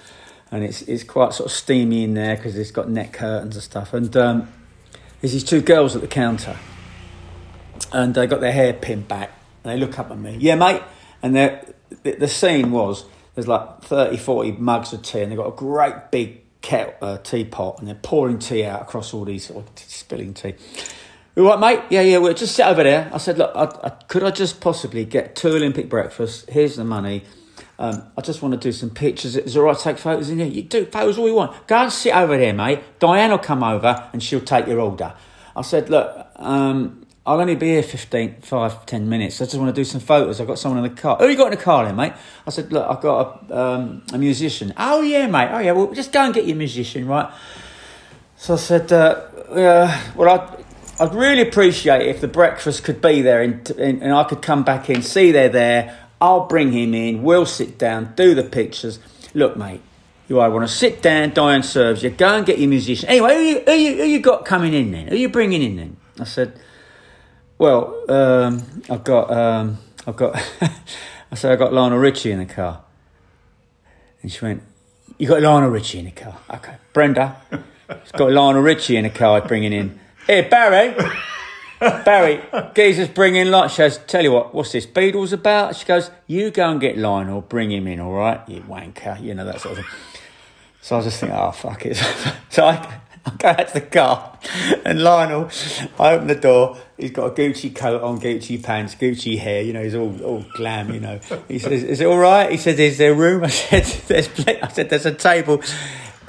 And 0.52 0.62
it's, 0.62 0.83
it's 0.83 1.02
quite 1.02 1.35
sort 1.35 1.50
of 1.50 1.52
steamy 1.52 2.04
in 2.04 2.14
there 2.14 2.37
because 2.37 2.56
it's 2.56 2.71
got 2.71 2.88
net 2.88 3.12
curtains 3.12 3.56
and 3.56 3.64
stuff. 3.64 3.92
And 3.92 4.16
um, 4.16 4.49
there's 5.21 5.33
these 5.33 5.42
two 5.42 5.61
girls 5.61 5.97
at 5.97 6.02
the 6.02 6.09
counter. 6.09 6.56
And 7.92 8.14
they 8.14 8.28
got 8.28 8.40
their 8.40 8.52
hair 8.52 8.75
pinned 8.75 9.09
back. 9.09 9.33
And 9.64 9.73
they 9.73 9.76
look 9.85 9.99
up 9.99 10.12
at 10.12 10.18
me. 10.18 10.37
Yeah, 10.38 10.54
mate. 10.54 10.83
And 11.21 11.35
the, 11.35 11.75
the 12.04 12.28
scene 12.28 12.71
was 12.71 13.06
there's 13.35 13.49
like 13.49 13.83
30, 13.83 14.17
40 14.17 14.53
mugs 14.53 14.93
of 14.93 15.03
tea, 15.03 15.23
and 15.23 15.31
they've 15.31 15.38
got 15.38 15.49
a 15.49 15.57
great 15.57 16.11
big 16.11 16.41
kettle, 16.61 16.95
uh, 17.03 17.19
teapot, 17.19 17.79
and 17.79 17.88
they're 17.88 17.95
pouring 17.95 18.38
tea 18.38 18.64
out 18.64 18.83
across 18.83 19.12
all 19.12 19.25
these, 19.25 19.50
spilling 19.76 20.35
tea. 20.35 20.55
All 21.37 21.45
right, 21.45 21.59
mate? 21.59 21.81
Yeah, 21.91 22.03
yeah, 22.03 22.19
we'll 22.19 22.33
just 22.35 22.55
sit 22.55 22.64
over 22.64 22.85
there. 22.85 23.11
I 23.12 23.19
said, 23.19 23.38
look, 23.38 23.50
I, 23.57 23.64
I, 23.64 23.91
could 23.91 24.23
I 24.23 24.31
just 24.31 24.61
possibly 24.61 25.05
get 25.05 25.35
two 25.35 25.49
Olympic 25.49 25.88
breakfasts? 25.88 26.45
Here's 26.49 26.76
the 26.76 26.85
money. 26.85 27.25
Um, 27.76 28.05
I 28.17 28.21
just 28.21 28.41
want 28.41 28.53
to 28.53 28.61
do 28.61 28.71
some 28.71 28.91
pictures. 28.91 29.37
Is 29.37 29.57
it 29.57 29.59
all 29.59 29.67
right 29.67 29.76
take 29.76 29.99
photos 29.99 30.31
in 30.31 30.38
here? 30.38 30.47
You 30.47 30.62
do 30.62 30.87
photos 30.87 31.19
all 31.19 31.26
you 31.26 31.35
want. 31.35 31.67
Go 31.67 31.76
and 31.76 31.93
sit 31.93 32.14
over 32.14 32.37
there, 32.37 32.55
mate. 32.55 32.81
Diane 33.00 33.31
will 33.31 33.38
come 33.38 33.64
over 33.64 34.09
and 34.12 34.23
she'll 34.23 34.41
take 34.41 34.69
your 34.69 34.79
order. 34.79 35.14
I 35.57 35.62
said, 35.62 35.91
look, 35.91 36.29
um, 36.37 37.03
I'll 37.26 37.40
only 37.40 37.54
be 37.54 37.69
here 37.69 37.83
15, 37.83 38.43
5, 38.43 38.87
10 38.87 39.09
minutes. 39.09 39.40
I 39.40 39.47
just 39.47 39.57
want 39.57 39.75
to 39.75 39.81
do 39.81 39.85
some 39.85 40.00
photos. 40.00 40.40
I've 40.40 40.47
got 40.47 40.59
someone 40.59 40.85
in 40.85 40.95
the 40.95 41.00
car. 41.00 41.16
Who 41.16 41.28
you 41.28 41.37
got 41.37 41.52
in 41.52 41.59
the 41.59 41.64
car 41.64 41.87
then, 41.87 41.97
mate? 41.97 42.12
I 42.47 42.50
said, 42.50 42.71
look, 42.71 42.87
I've 42.87 43.00
got 43.00 43.50
a, 43.50 43.59
um, 43.59 44.02
a 44.12 44.19
musician. 44.19 44.75
Oh, 44.76 45.00
yeah, 45.00 45.26
mate. 45.26 45.49
Oh, 45.50 45.59
yeah, 45.59 45.73
well, 45.73 45.90
just 45.93 46.12
go 46.12 46.21
and 46.21 46.35
get 46.35 46.47
your 46.47 46.57
musician, 46.57 47.07
right? 47.07 47.33
So 48.37 48.54
I 48.54 48.57
said, 48.59 48.93
uh, 48.93 49.26
well, 50.14 50.28
I'd, 50.28 50.64
I'd 51.00 51.14
really 51.14 51.40
appreciate 51.40 52.07
if 52.07 52.21
the 52.21 52.28
breakfast 52.28 52.85
could 52.85 53.00
be 53.00 53.23
there 53.23 53.40
and, 53.40 53.71
and, 53.71 54.02
and 54.02 54.12
I 54.12 54.25
could 54.25 54.43
come 54.43 54.62
back 54.62 54.90
in, 54.90 55.00
see 55.00 55.33
they're 55.33 55.49
there. 55.49 55.99
I'll 56.21 56.47
bring 56.47 56.73
him 56.73 56.93
in. 56.93 57.23
We'll 57.23 57.47
sit 57.47 57.78
down, 57.78 58.12
do 58.16 58.35
the 58.35 58.45
pictures. 58.45 58.99
Look, 59.33 59.57
mate, 59.57 59.81
you 60.28 60.40
either 60.43 60.54
want 60.54 60.69
to 60.69 60.75
sit 60.75 61.00
down, 61.00 61.31
Diane 61.31 61.62
serves 61.62 62.02
you, 62.02 62.11
go 62.11 62.37
and 62.37 62.45
get 62.45 62.59
your 62.59 62.69
musician. 62.69 63.09
Anyway, 63.09 63.35
who 63.35 63.43
you, 63.43 63.61
who 63.61 63.73
you, 63.73 63.97
who 63.97 64.04
you 64.04 64.21
got 64.21 64.45
coming 64.45 64.75
in 64.75 64.93
then? 64.93 65.09
Who 65.09 65.16
you 65.16 65.31
bringing 65.31 65.62
in 65.62 65.76
then? 65.76 65.97
I 66.21 66.25
said, 66.25 66.61
well, 67.64 68.11
um, 68.11 68.83
I've 68.90 69.04
got, 69.04 69.30
um, 69.30 69.78
I've 70.06 70.16
got, 70.16 70.37
I 70.61 71.35
said, 71.35 71.52
I've 71.52 71.59
got 71.59 71.73
Lionel 71.73 71.99
Richie 71.99 72.30
in 72.30 72.38
the 72.38 72.44
car. 72.44 72.83
And 74.21 74.30
she 74.30 74.44
went, 74.44 74.62
You 75.16 75.28
got 75.28 75.40
Lionel 75.40 75.71
Richie 75.71 76.00
in 76.00 76.04
the 76.04 76.11
car? 76.11 76.38
Okay. 76.52 76.75
Brenda, 76.92 77.37
He's 77.50 78.12
got 78.12 78.30
Lionel 78.33 78.61
Richie 78.61 78.99
in 78.99 79.04
the 79.04 79.11
car 79.11 79.40
bringing 79.40 79.73
in. 79.73 79.99
Here, 80.26 80.47
Barry. 80.47 80.94
Barry, 81.80 82.42
geezer's 82.75 83.09
bringing 83.09 83.50
like 83.50 83.71
she 83.71 83.78
goes, 83.78 83.99
tell 84.06 84.23
you 84.23 84.33
what, 84.33 84.54
what's 84.54 84.73
this 84.73 84.87
Beatles 84.87 85.33
about? 85.33 85.76
She 85.76 85.87
goes, 85.87 86.11
you 86.26 86.50
go 86.50 86.71
and 86.71 86.80
get 86.80 86.97
Lionel, 86.99 87.42
bring 87.42 87.71
him 87.71 87.87
in, 87.87 88.00
all 88.00 88.12
right, 88.12 88.47
you 88.49 88.61
wanker, 88.61 89.21
you 89.23 89.35
know 89.35 89.44
that 89.44 89.61
sort 89.61 89.78
of 89.78 89.85
thing. 89.85 89.94
So 90.80 90.97
I 90.97 90.99
was 90.99 91.06
just 91.06 91.21
thinking, 91.21 91.37
oh 91.37 91.50
fuck 91.50 91.85
it. 91.85 91.97
so 92.50 92.66
I, 92.66 93.00
I 93.26 93.31
go 93.38 93.49
out 93.49 93.69
to 93.69 93.75
the 93.75 93.81
car, 93.81 94.38
and 94.85 95.02
Lionel, 95.02 95.50
I 95.99 96.12
open 96.12 96.26
the 96.26 96.35
door. 96.35 96.76
He's 96.99 97.11
got 97.11 97.26
a 97.26 97.31
Gucci 97.31 97.75
coat 97.75 98.02
on, 98.02 98.21
Gucci 98.21 98.62
pants, 98.62 98.95
Gucci 98.95 99.38
hair. 99.38 99.62
You 99.62 99.73
know, 99.73 99.83
he's 99.83 99.95
all 99.95 100.23
all 100.23 100.45
glam. 100.54 100.93
You 100.93 101.00
know, 101.00 101.21
he 101.49 101.59
says, 101.59 101.83
"Is 101.83 102.00
it 102.00 102.07
all 102.07 102.19
right?" 102.19 102.50
He 102.50 102.59
says, 102.59 102.78
"Is 102.78 102.99
there 102.99 103.14
room?" 103.14 103.45
I 103.45 103.49
said, 103.49 103.85
"There's." 104.09 104.28
I 104.47 104.69
said, 104.69 104.90
"There's 104.90 105.07
a 105.07 105.14
table." 105.14 105.62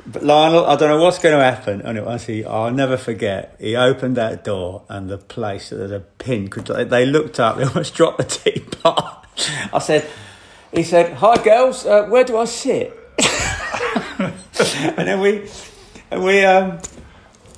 But 0.08 0.24
Lionel, 0.24 0.66
I 0.66 0.76
don't 0.76 0.90
know 0.90 1.02
what's 1.02 1.18
going 1.18 1.36
to 1.36 1.44
happen. 1.44 1.82
And 1.82 1.98
it 1.98 2.06
was 2.06 2.28
he, 2.28 2.46
I'll 2.46 2.72
never 2.72 2.96
forget. 2.96 3.56
He 3.60 3.76
opened 3.76 4.18
that 4.18 4.44
door 4.44 4.84
and 4.88 5.10
the 5.10 5.18
place 5.18 5.70
that 5.72 5.92
a 5.92 6.00
pin 6.00 6.48
could. 6.48 6.68
They 6.68 7.06
looked 7.06 7.40
up. 7.40 7.58
They 7.58 7.64
almost 7.64 7.96
dropped 7.96 8.20
the 8.20 8.24
teapot. 8.26 9.26
I 9.74 9.80
said, 9.80 10.08
he 10.72 10.84
said, 10.84 11.14
"Hi 11.16 11.44
girls, 11.44 11.86
uh, 11.86 12.06
where 12.06 12.24
do 12.24 12.38
I 12.38 12.46
sit?" 12.46 12.98
and 14.20 15.08
then 15.08 15.20
we, 15.20 15.50
and 16.12 16.24
we, 16.24 16.44
um, 16.46 16.80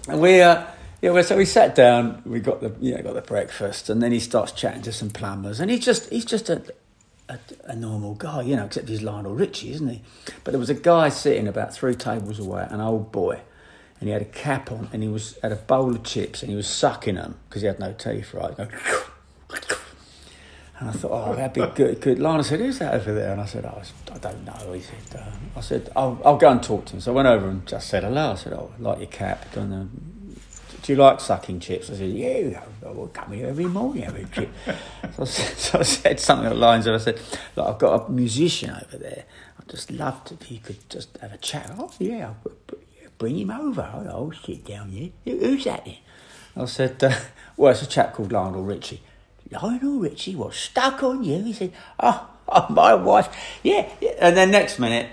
and 0.08 0.22
we, 0.22 0.42
uh, 0.42 0.66
yeah. 1.02 1.12
Well, 1.12 1.24
so 1.24 1.38
we 1.38 1.46
sat 1.46 1.76
down. 1.76 2.22
We 2.26 2.40
got 2.40 2.62
the, 2.62 2.76
you 2.80 2.96
know, 2.96 3.02
got 3.02 3.14
the 3.14 3.22
breakfast, 3.22 3.90
and 3.90 4.02
then 4.02 4.12
he 4.12 4.20
starts 4.20 4.52
chatting 4.52 4.82
to 4.84 4.92
some 4.92 5.10
plumbers, 5.10 5.60
and 5.60 5.70
he's 5.70 5.86
just, 5.86 6.10
he's 6.10 6.26
just 6.26 6.50
a 6.50 6.64
a, 7.30 7.40
a, 7.66 7.76
normal 7.76 8.16
guy, 8.16 8.42
you 8.42 8.56
know, 8.56 8.66
except 8.66 8.88
he's 8.88 9.02
Lionel 9.02 9.34
Richie, 9.34 9.72
isn't 9.72 9.88
he? 9.88 10.02
But 10.44 10.52
there 10.52 10.60
was 10.60 10.70
a 10.70 10.76
guy 10.76 11.10
sitting 11.10 11.48
about 11.48 11.74
three 11.74 11.96
tables 11.96 12.40
away, 12.40 12.66
an 12.70 12.80
old 12.80 13.12
boy, 13.12 13.42
and 14.00 14.08
he 14.08 14.14
had 14.14 14.22
a 14.22 14.26
cap 14.26 14.72
on, 14.72 14.90
and 14.94 15.04
he 15.04 15.10
was 15.10 15.38
had 15.42 15.52
a 15.52 15.58
bowl 15.58 15.96
of 15.96 16.04
chips, 16.04 16.42
and 16.42 16.50
he 16.50 16.56
was 16.56 16.68
sucking 16.68 17.16
them 17.16 17.36
because 17.50 17.62
he 17.62 17.68
had 17.68 17.80
no 17.80 17.94
teeth, 17.94 18.34
right? 18.34 18.56
And 20.80 20.90
I 20.90 20.92
thought, 20.92 21.12
oh, 21.12 21.36
that'd 21.36 21.54
be 21.54 21.66
good. 21.76 22.00
good. 22.02 22.20
Lionel 22.20 22.44
said, 22.44 22.60
who's 22.60 22.78
that 22.80 22.94
over 22.94 23.12
there? 23.12 23.32
And 23.32 23.42
I 23.42 23.46
said, 23.46 23.66
oh, 23.66 23.82
I 24.14 24.18
don't 24.20 24.46
know. 24.46 24.74
He 24.74 24.82
said, 24.82 25.20
um, 25.20 25.34
I 25.56 25.62
said, 25.62 25.90
I'll, 25.96 26.22
I'll 26.24 26.38
go 26.38 26.52
and 26.52 26.62
talk 26.62 26.86
to 26.86 26.94
him. 26.94 27.02
So 27.02 27.14
I 27.14 27.16
went 27.16 27.28
over 27.28 27.50
and 27.50 27.66
just 27.66 27.90
said 27.90 28.04
hello. 28.04 28.34
I 28.34 28.36
said, 28.36 28.54
oh, 28.54 28.72
I 28.78 28.82
like 28.82 29.00
your 29.00 29.08
cap. 29.08 29.52
Do 29.54 30.94
you 30.94 30.96
like 30.96 31.20
sucking 31.20 31.62
chips? 31.62 31.90
I 31.90 31.96
said, 31.96 32.12
yeah, 32.12 32.62
I 32.86 32.92
will 32.92 33.08
come 33.08 33.32
here 33.32 33.48
every 33.48 33.66
morning, 33.66 34.04
every 34.04 34.26
so, 35.16 35.24
I 35.24 35.26
said, 35.26 35.58
so 35.58 35.80
I 35.80 35.82
said 35.82 36.20
something 36.20 36.46
along 36.46 36.60
the 36.60 36.66
lines 36.66 36.88
of, 36.88 36.96
I 36.96 36.98
said, 37.04 37.20
look, 37.56 37.68
I've 37.68 37.80
got 37.80 38.08
a 38.08 38.12
musician 38.12 38.70
over 38.70 38.98
there. 38.98 39.26
I'd 39.60 39.68
just 39.68 39.90
love 39.90 40.24
to, 40.26 40.36
if 40.36 40.52
you 40.52 40.60
could 40.60 40.88
just 40.90 41.18
have 41.18 41.34
a 41.34 41.38
chat. 41.38 41.74
Oh, 41.78 41.92
yeah, 41.98 42.34
bring 43.18 43.40
him 43.40 43.50
over. 43.50 43.82
I'll 43.82 44.32
sit 44.32 44.64
down 44.64 44.90
here. 44.90 45.10
Who's 45.26 45.64
that 45.64 45.86
then? 45.86 45.98
I 46.56 46.66
said, 46.66 47.04
uh, 47.04 47.14
well, 47.58 47.72
it's 47.72 47.82
a 47.82 47.88
chap 47.88 48.14
called 48.14 48.32
Lionel 48.32 48.64
Richie. 48.64 49.02
Lionel 49.52 50.00
Richie 50.00 50.36
was 50.36 50.56
stuck 50.56 51.04
on 51.04 51.24
you? 51.24 51.42
He 51.42 51.54
said, 51.54 51.74
oh, 52.00 52.30
oh 52.50 52.66
my 52.70 52.94
wife. 52.94 53.30
Yeah. 53.64 53.90
And 54.20 54.36
then 54.36 54.52
next 54.52 54.80
minute, 54.80 55.10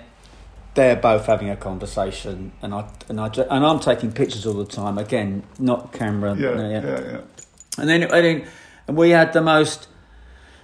they're 0.75 0.95
both 0.95 1.25
having 1.25 1.49
a 1.49 1.55
conversation, 1.55 2.51
and 2.61 2.73
I 2.73 2.89
and 3.07 3.19
I 3.19 3.27
and 3.27 3.65
I'm 3.65 3.79
taking 3.79 4.11
pictures 4.11 4.45
all 4.45 4.55
the 4.55 4.65
time. 4.65 4.97
Again, 4.97 5.43
not 5.57 5.93
camera. 5.93 6.35
Yeah, 6.35 6.55
yeah, 6.55 6.67
yeah. 6.67 6.81
yeah. 6.83 7.21
And 7.77 7.89
then, 7.89 8.03
and 8.03 8.11
then 8.11 8.47
and 8.87 8.97
we 8.97 9.09
had 9.11 9.33
the 9.33 9.41
most. 9.41 9.87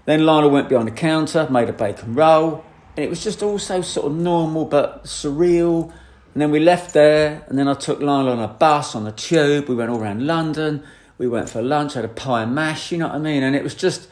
Then 0.05 0.25
Lionel 0.25 0.49
went 0.49 0.67
behind 0.67 0.87
the 0.87 0.93
counter, 0.93 1.47
made 1.49 1.69
a 1.69 1.73
bacon 1.73 2.13
roll, 2.13 2.65
and 2.97 3.05
it 3.05 3.09
was 3.09 3.23
just 3.23 3.41
also 3.41 3.81
sort 3.81 4.07
of 4.11 4.17
normal 4.17 4.65
but 4.65 5.05
surreal. 5.05 5.93
And 6.33 6.41
then 6.41 6.51
we 6.51 6.59
left 6.59 6.93
there, 6.93 7.45
and 7.47 7.57
then 7.57 7.67
I 7.67 7.73
took 7.73 8.01
Lionel 8.01 8.33
on 8.33 8.39
a 8.39 8.47
bus, 8.47 8.95
on 8.95 9.05
the 9.05 9.11
tube. 9.11 9.69
We 9.69 9.75
went 9.75 9.91
all 9.91 9.99
around 9.99 10.25
London. 10.27 10.83
We 11.21 11.27
went 11.27 11.51
for 11.51 11.61
lunch, 11.61 11.93
had 11.93 12.03
a 12.03 12.07
pie 12.07 12.41
and 12.41 12.55
mash, 12.55 12.91
you 12.91 12.97
know 12.97 13.05
what 13.05 13.17
I 13.17 13.19
mean? 13.19 13.43
And 13.43 13.55
it 13.55 13.61
was 13.61 13.75
just 13.75 14.07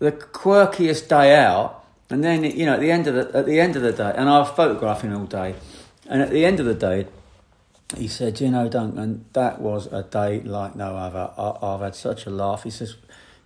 the 0.00 0.10
quirkiest 0.10 1.08
day 1.08 1.36
out. 1.36 1.84
And 2.10 2.24
then 2.24 2.42
you 2.42 2.66
know 2.66 2.74
at 2.74 2.80
the 2.80 2.90
end 2.90 3.06
of 3.06 3.14
the 3.14 3.38
at 3.38 3.46
the 3.46 3.60
end 3.60 3.76
of 3.76 3.82
the 3.82 3.92
day, 3.92 4.12
and 4.16 4.28
I 4.28 4.40
was 4.40 4.50
photographing 4.50 5.14
all 5.14 5.26
day, 5.26 5.54
and 6.08 6.20
at 6.20 6.30
the 6.30 6.44
end 6.44 6.58
of 6.58 6.66
the 6.66 6.74
day, 6.74 7.06
he 7.96 8.08
said, 8.08 8.40
"You 8.40 8.50
know, 8.50 8.68
Duncan, 8.68 9.26
that 9.34 9.60
was 9.60 9.86
a 9.92 10.02
day 10.02 10.40
like 10.40 10.74
no 10.74 10.96
other. 10.96 11.30
I, 11.38 11.70
have 11.72 11.80
had 11.80 11.94
such 11.94 12.26
a 12.26 12.30
laugh." 12.30 12.64
He 12.64 12.70
says, 12.70 12.96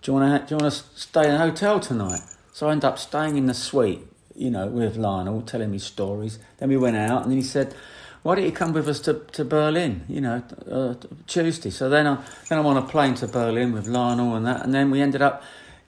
"Do 0.01 0.11
you 0.11 0.17
want 0.17 0.41
to 0.41 0.47
do 0.47 0.55
you 0.55 0.59
want 0.63 0.73
to 0.73 0.83
stay 0.99 1.27
in 1.27 1.35
a 1.35 1.37
hotel 1.37 1.79
tonight?" 1.79 2.21
So 2.51 2.67
I 2.67 2.71
ended 2.71 2.85
up 2.85 2.97
staying 2.97 3.37
in 3.37 3.45
the 3.45 3.53
suite, 3.53 4.07
you 4.33 4.49
know, 4.49 4.65
with 4.65 4.97
Lionel, 4.97 5.43
telling 5.43 5.69
me 5.69 5.77
stories. 5.77 6.39
Then 6.57 6.69
we 6.69 6.77
went 6.77 6.97
out, 6.97 7.21
and 7.21 7.29
then 7.29 7.37
he 7.37 7.43
said, 7.43 7.75
"Why 8.23 8.35
don't 8.35 8.45
you 8.45 8.51
come 8.51 8.73
with 8.73 8.89
us 8.89 8.99
to, 9.01 9.13
to 9.33 9.45
Berlin? 9.45 10.03
You 10.09 10.21
know, 10.21 10.43
uh, 10.69 10.95
Tuesday." 11.27 11.69
So 11.69 11.89
then 11.89 12.07
I 12.07 12.17
then 12.49 12.57
I'm 12.59 12.65
on 12.65 12.77
a 12.77 12.81
plane 12.81 13.13
to 13.15 13.27
Berlin 13.27 13.71
with 13.71 13.87
Lionel 13.87 14.35
and 14.35 14.45
that, 14.45 14.63
and 14.63 14.73
then 14.73 14.89
we 14.91 15.01
ended 15.01 15.21
up 15.21 15.43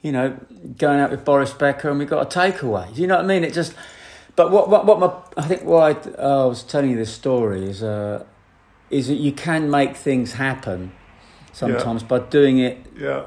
you 0.06 0.12
know, 0.12 0.38
going 0.78 1.00
out 1.00 1.10
with 1.10 1.24
Boris 1.24 1.52
Becker 1.52 1.90
and 1.90 1.98
we 1.98 2.04
got 2.04 2.32
a 2.32 2.38
takeaway. 2.38 2.94
Do 2.94 3.00
you 3.00 3.08
know 3.08 3.16
what 3.16 3.24
I 3.24 3.28
mean? 3.28 3.42
It 3.42 3.52
just, 3.52 3.74
but 4.36 4.52
what, 4.52 4.70
what, 4.70 4.86
what 4.86 5.00
my, 5.00 5.12
I 5.36 5.48
think 5.48 5.64
why 5.64 5.90
I, 5.90 5.92
uh, 5.92 6.44
I 6.44 6.46
was 6.46 6.62
telling 6.62 6.90
you 6.90 6.96
this 6.96 7.12
story 7.12 7.68
is, 7.68 7.82
uh, 7.82 8.24
is 8.88 9.08
that 9.08 9.16
you 9.16 9.32
can 9.32 9.68
make 9.68 9.96
things 9.96 10.34
happen 10.34 10.92
sometimes 11.52 12.02
yeah. 12.02 12.08
by 12.08 12.18
doing 12.20 12.58
it. 12.58 12.86
Yeah. 12.96 13.24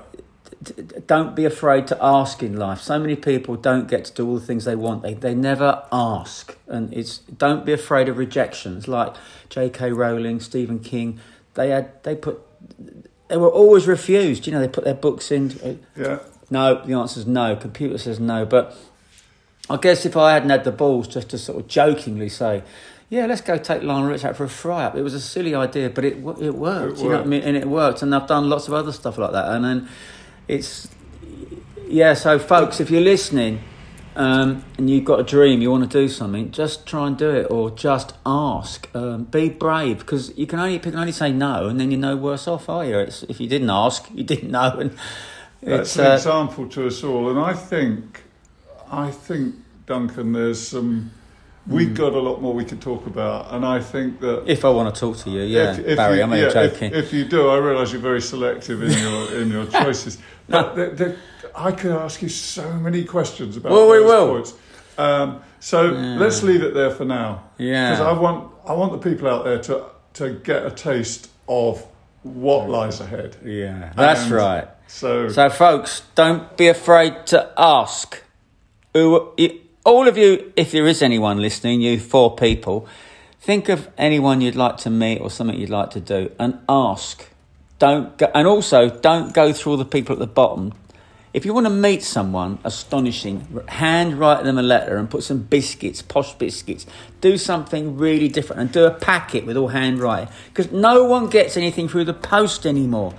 Don't 1.07 1.35
be 1.35 1.45
afraid 1.45 1.87
to 1.87 1.97
ask 2.01 2.43
in 2.43 2.57
life. 2.57 2.81
So 2.81 2.99
many 2.99 3.15
people 3.15 3.55
don't 3.55 3.87
get 3.87 4.05
to 4.05 4.13
do 4.13 4.27
all 4.27 4.35
the 4.35 4.45
things 4.45 4.65
they 4.65 4.75
want. 4.75 5.03
They 5.03 5.13
they 5.13 5.33
never 5.33 5.83
ask, 5.91 6.57
and 6.67 6.93
it's 6.93 7.19
don't 7.19 7.65
be 7.65 7.71
afraid 7.71 8.09
of 8.09 8.17
rejections. 8.17 8.87
Like 8.87 9.15
J.K. 9.49 9.93
Rowling, 9.93 10.39
Stephen 10.39 10.79
King, 10.79 11.19
they 11.53 11.69
had 11.69 12.03
they 12.03 12.15
put 12.15 12.41
they 13.29 13.37
were 13.37 13.49
always 13.49 13.87
refused. 13.87 14.47
You 14.47 14.53
know, 14.53 14.59
they 14.59 14.67
put 14.67 14.83
their 14.83 14.93
books 14.93 15.31
in. 15.31 15.79
Yeah 15.95 16.19
no, 16.49 16.83
the 16.83 16.93
answer 16.93 17.19
is 17.19 17.27
no. 17.27 17.55
Computer 17.55 17.97
says 17.97 18.19
no. 18.19 18.45
But 18.45 18.75
I 19.69 19.77
guess 19.77 20.05
if 20.05 20.17
I 20.17 20.33
hadn't 20.33 20.49
had 20.49 20.63
the 20.63 20.71
balls 20.71 21.07
just 21.07 21.29
to 21.29 21.37
sort 21.37 21.59
of 21.59 21.67
jokingly 21.67 22.29
say, 22.29 22.63
yeah, 23.09 23.25
let's 23.25 23.41
go 23.41 23.57
take 23.57 23.81
Lionel 23.81 24.09
Rich 24.09 24.25
out 24.25 24.35
for 24.35 24.43
a 24.43 24.49
fry 24.49 24.85
up. 24.85 24.95
It 24.95 25.01
was 25.01 25.13
a 25.13 25.19
silly 25.19 25.55
idea, 25.55 25.89
but 25.89 26.05
it 26.05 26.17
it 26.17 26.21
worked. 26.21 26.41
It 26.41 26.55
worked. 26.55 26.99
You 26.99 27.09
know 27.09 27.17
what 27.17 27.25
I 27.25 27.25
mean? 27.25 27.41
And 27.43 27.57
it 27.57 27.67
worked. 27.67 28.01
And 28.01 28.13
I've 28.13 28.27
done 28.27 28.49
lots 28.49 28.67
of 28.67 28.73
other 28.73 28.91
stuff 28.91 29.17
like 29.17 29.31
that. 29.31 29.49
And 29.49 29.65
then 29.65 29.89
it's 30.50 30.89
yeah. 31.88 32.13
So 32.15 32.38
folks, 32.39 32.82
if 32.82 32.89
you're 32.89 33.01
listening 33.01 33.62
um, 34.15 34.65
and 34.77 34.89
you've 34.89 35.06
got 35.06 35.20
a 35.20 35.24
dream, 35.24 35.62
you 35.62 35.72
want 35.72 35.89
to 35.89 36.01
do 36.01 36.10
something, 36.10 36.51
just 36.51 36.86
try 36.86 37.08
and 37.08 37.18
do 37.18 37.29
it, 37.29 37.50
or 37.50 37.72
just 37.72 38.15
ask. 38.25 38.89
Um, 38.94 39.25
be 39.25 39.48
brave 39.50 40.00
because 40.00 40.38
you 40.38 40.48
can 40.48 40.60
only 40.60 40.79
can 40.79 40.96
only 40.96 41.13
say 41.13 41.32
no, 41.32 41.68
and 41.68 41.79
then 41.79 41.91
you're 41.91 42.00
no 42.00 42.18
worse 42.18 42.48
off, 42.48 42.68
are 42.68 42.84
you? 42.84 42.98
It's, 42.98 43.24
if 43.24 43.39
you 43.39 43.48
didn't 43.48 43.70
ask, 43.70 44.10
you 44.13 44.24
didn't 44.24 44.51
know, 44.51 44.77
and 44.79 44.98
that's 45.62 45.96
an 45.98 46.08
uh, 46.08 46.15
example 46.15 46.68
to 46.70 46.88
us 46.88 47.03
all, 47.03 47.29
and 47.29 47.39
I 47.39 47.53
think, 47.53 48.24
I 48.91 49.12
think 49.12 49.56
Duncan, 49.86 50.34
there's 50.34 50.68
some. 50.68 51.12
We've 51.69 51.89
hmm. 51.89 51.93
got 51.93 52.13
a 52.13 52.19
lot 52.19 52.41
more 52.41 52.53
we 52.53 52.65
could 52.65 52.81
talk 52.81 53.05
about, 53.05 53.53
and 53.53 53.63
I 53.63 53.79
think 53.79 54.19
that 54.21 54.49
if 54.49 54.65
I 54.65 54.69
want 54.69 54.93
to 54.93 54.99
talk 54.99 55.17
to 55.19 55.29
you, 55.29 55.43
yeah, 55.43 55.73
if, 55.73 55.79
if 55.79 55.97
Barry, 55.97 56.17
you, 56.17 56.23
I'm 56.23 56.33
yeah, 56.33 56.49
joking. 56.49 56.91
If, 56.91 57.05
if, 57.05 57.13
you 57.13 57.25
do, 57.25 57.47
I 57.47 57.57
realise 57.57 57.91
you're 57.91 58.01
very 58.01 58.21
selective 58.21 58.81
in 58.81 58.91
your 58.91 59.41
in 59.41 59.51
your 59.51 59.65
choices. 59.83 60.17
But 60.47 60.75
the, 60.75 60.85
the, 60.89 61.17
I 61.55 61.71
could 61.71 61.91
ask 61.91 62.23
you 62.23 62.29
so 62.29 62.73
many 62.73 63.05
questions 63.05 63.55
about 63.55 63.71
well, 63.71 63.88
those 63.88 64.01
we 64.01 64.05
will. 64.07 64.33
points. 64.33 64.53
Um, 64.97 65.41
so 65.59 65.93
yeah. 65.93 66.17
let's 66.17 66.41
leave 66.41 66.63
it 66.63 66.73
there 66.73 66.89
for 66.89 67.05
now. 67.05 67.43
Yeah, 67.59 67.91
because 67.91 68.05
I 68.05 68.19
want 68.19 68.51
I 68.65 68.73
want 68.73 68.91
the 68.91 69.09
people 69.09 69.27
out 69.27 69.45
there 69.45 69.59
to 69.59 69.85
to 70.13 70.33
get 70.39 70.65
a 70.65 70.71
taste 70.71 71.29
of 71.47 71.85
what 72.23 72.67
lies 72.67 72.99
ahead. 72.99 73.38
Yeah, 73.45 73.93
that's 73.95 74.23
and 74.23 74.31
right. 74.31 74.67
So, 74.88 75.29
so 75.29 75.49
folks, 75.51 76.01
don't 76.15 76.57
be 76.57 76.67
afraid 76.67 77.27
to 77.27 77.53
ask. 77.57 78.23
Who, 78.93 79.33
all 79.89 80.08
of 80.08 80.17
you, 80.17 80.53
if 80.55 80.72
there 80.72 80.88
is 80.88 81.01
anyone 81.01 81.41
listening, 81.41 81.81
you 81.81 82.00
four 82.00 82.36
people, 82.36 82.88
think 83.39 83.69
of 83.69 83.89
anyone 83.98 84.41
you'd 84.41 84.55
like 84.55 84.77
to 84.77 84.89
meet 84.89 85.19
or 85.19 85.29
something 85.29 85.60
you'd 85.60 85.69
like 85.69 85.89
to 85.91 86.00
do, 86.00 86.31
and 86.39 86.60
ask. 86.69 87.27
Don't 87.79 88.17
go, 88.17 88.29
and 88.36 88.46
also 88.46 88.89
don't 88.89 89.34
go 89.34 89.53
through 89.53 89.74
all 89.74 89.77
the 89.77 89.86
people 89.86 90.13
at 90.13 90.19
the 90.19 90.27
bottom. 90.27 90.74
If 91.34 91.46
you 91.46 91.53
want 91.53 91.67
to 91.67 91.72
meet 91.72 92.03
someone 92.03 92.60
astonishing, 92.63 93.62
hand 93.67 94.19
write 94.19 94.43
them 94.43 94.58
a 94.58 94.63
letter 94.63 94.98
and 94.98 95.10
put 95.10 95.24
some 95.24 95.43
biscuits, 95.43 96.01
posh 96.01 96.34
biscuits. 96.34 96.86
Do 97.22 97.38
something 97.38 97.98
really 97.98 98.27
different 98.27 98.62
and 98.62 98.72
do 98.72 98.86
a 98.86 98.91
packet 98.91 99.46
with 99.46 99.55
all 99.55 99.69
handwriting 99.69 100.27
because 100.48 100.72
no 100.72 101.03
one 101.03 101.29
gets 101.29 101.55
anything 101.55 101.88
through 101.88 102.05
the 102.05 102.13
post 102.13 102.65
anymore. 102.65 103.13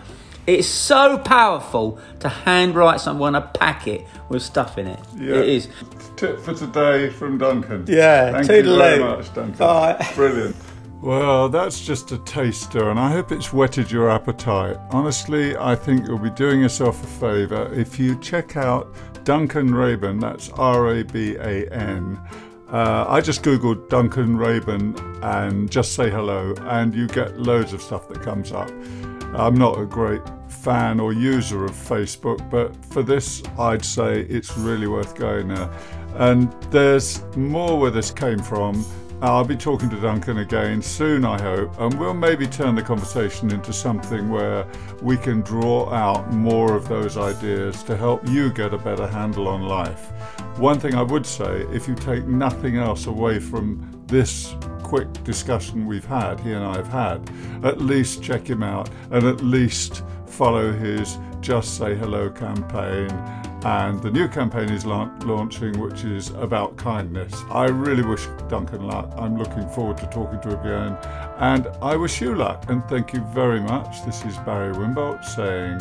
It's 0.47 0.67
so 0.67 1.19
powerful 1.19 1.99
to 2.21 2.29
handwrite 2.29 3.01
someone 3.01 3.35
a 3.35 3.43
packet 3.43 4.07
with 4.29 4.43
stuff 4.43 4.79
in 4.79 4.87
it. 4.87 4.99
Yeah. 5.17 5.37
It 5.37 5.49
is. 5.49 5.69
Tip 6.17 6.41
for 6.41 6.55
today 6.55 7.11
from 7.11 7.39
Duncan. 7.39 7.85
Yeah, 7.89 8.33
thank 8.33 8.49
you 8.67 8.77
very 8.77 8.99
much, 8.99 9.33
Duncan. 9.35 9.55
Bye. 9.57 10.11
Brilliant. 10.15 10.57
Well, 11.03 11.49
that's 11.49 11.81
just 11.81 12.13
a 12.13 12.19
taster, 12.19 12.91
and 12.91 12.99
I 13.01 13.11
hope 13.11 13.33
it's 13.33 13.55
whetted 13.55 13.91
your 13.91 14.11
appetite. 14.11 14.77
Honestly, 14.91 15.57
I 15.57 15.75
think 15.75 16.07
you'll 16.07 16.19
be 16.19 16.29
doing 16.31 16.61
yourself 16.61 17.03
a 17.03 17.07
favour 17.07 17.73
if 17.73 17.99
you 17.99 18.19
check 18.21 18.57
out 18.57 18.95
Duncan 19.25 19.71
Raban, 19.71 20.21
that's 20.21 20.51
R 20.51 20.97
A 20.97 21.03
B 21.05 21.37
A 21.37 21.67
N, 21.73 22.21
Uh, 22.71 23.05
I 23.09 23.21
just 23.21 23.43
googled 23.43 23.89
Duncan 23.89 24.37
Raban 24.37 24.95
and 25.23 25.71
just 25.71 25.95
say 25.95 26.09
hello, 26.11 26.55
and 26.63 26.95
you 26.95 27.09
get 27.09 27.39
loads 27.39 27.73
of 27.73 27.83
stuff 27.83 28.09
that 28.09 28.23
comes 28.23 28.53
up. 28.53 28.71
I'm 29.35 29.55
not 29.55 29.79
a 29.79 29.87
great 29.87 30.23
fan 30.49 31.01
or 31.01 31.13
user 31.13 31.65
of 31.65 31.73
Facebook, 31.73 32.49
but 32.51 32.75
for 32.87 33.03
this, 33.03 33.43
I'd 33.59 33.85
say 33.85 34.23
it's 34.23 34.57
really 34.59 34.87
worth 34.87 35.15
going 35.15 35.49
there. 35.49 35.71
And 36.17 36.53
there's 36.71 37.23
more 37.37 37.79
where 37.79 37.91
this 37.91 38.11
came 38.11 38.41
from. 38.41 38.85
I'll 39.23 39.45
be 39.45 39.57
talking 39.57 39.91
to 39.91 40.01
Duncan 40.01 40.39
again 40.39 40.81
soon, 40.81 41.27
I 41.27 41.41
hope, 41.41 41.79
and 41.79 41.93
we'll 42.01 42.15
maybe 42.15 42.47
turn 42.47 42.75
the 42.75 42.83
conversation 42.83 43.51
into 43.51 43.71
something 43.71 44.31
where 44.31 44.67
we 45.03 45.19
can 45.19 45.43
draw 45.43 45.93
out 45.93 46.33
more 46.33 46.75
of 46.75 46.89
those 46.89 47.19
ideas 47.19 47.83
to 47.83 47.97
help 47.97 48.27
you 48.29 48.51
get 48.51 48.73
a 48.73 48.79
better 48.79 49.07
handle 49.07 49.47
on 49.47 49.63
life. 49.63 50.11
One 50.59 50.81
thing 50.81 50.95
I 50.95 51.03
would 51.03 51.27
say 51.27 51.67
if 51.71 51.87
you 51.87 51.95
take 51.95 52.25
nothing 52.27 52.79
else 52.79 53.07
away 53.07 53.41
from 53.41 54.03
this 54.07 54.55
quick 54.91 55.23
discussion 55.23 55.87
we've 55.87 56.05
had, 56.05 56.41
he 56.41 56.51
and 56.51 56.65
I 56.65 56.75
have 56.75 56.89
had, 56.89 57.31
at 57.65 57.81
least 57.81 58.25
check 58.25 58.45
him 58.45 58.65
out 58.65 58.91
and 59.13 59.25
at 59.25 59.41
least 59.41 60.03
follow 60.27 60.73
his 60.73 61.17
Just 61.41 61.77
Say 61.79 61.95
Hello 61.95 62.29
campaign 62.29 63.09
and 63.65 64.03
the 64.03 64.11
new 64.11 64.27
campaign 64.27 64.69
is 64.69 64.85
la- 64.85 65.09
launching, 65.25 65.79
which 65.79 66.03
is 66.03 66.31
about 66.31 66.77
kindness. 66.77 67.33
I 67.51 67.67
really 67.67 68.03
wish 68.03 68.27
Duncan 68.49 68.85
luck. 68.89 69.13
I'm 69.17 69.39
looking 69.39 69.69
forward 69.69 69.99
to 69.99 70.07
talking 70.07 70.41
to 70.41 70.49
him 70.49 70.61
again, 70.61 70.99
and 71.39 71.69
I 71.81 71.95
wish 71.95 72.21
you 72.21 72.35
luck. 72.35 72.65
And 72.69 72.83
thank 72.87 73.13
you 73.13 73.21
very 73.27 73.61
much. 73.61 74.05
This 74.05 74.25
is 74.25 74.37
Barry 74.39 74.75
Winbolt 74.75 75.25
saying 75.25 75.79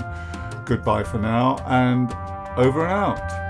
goodbye 0.65 1.03
for 1.03 1.17
now 1.17 1.57
and 1.65 2.13
over 2.59 2.85
and 2.85 2.91
out. 2.91 3.49